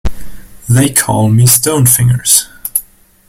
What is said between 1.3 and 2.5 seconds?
me stone fingers.